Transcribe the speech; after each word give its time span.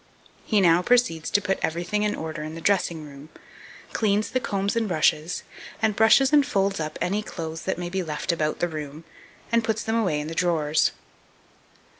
2238. 0.49 0.57
He 0.57 0.61
now 0.67 0.81
proceeds 0.81 1.29
to 1.29 1.41
put 1.43 1.59
everything 1.61 2.01
in 2.01 2.15
order 2.15 2.41
in 2.41 2.55
the 2.55 2.59
dressing 2.59 3.05
room, 3.05 3.29
cleans 3.93 4.31
the 4.31 4.39
combs 4.39 4.75
and 4.75 4.87
brushes, 4.87 5.43
and 5.79 5.95
brushes 5.95 6.33
and 6.33 6.43
folds 6.43 6.79
up 6.79 6.97
any 6.99 7.21
clothes 7.21 7.65
that 7.65 7.77
may 7.77 7.87
be 7.91 8.01
left 8.01 8.31
about 8.31 8.57
the 8.57 8.67
room, 8.67 9.03
and 9.51 9.63
puts 9.63 9.83
them 9.83 9.95
away 9.95 10.19
in 10.19 10.27
the 10.27 10.33
drawers. 10.33 10.91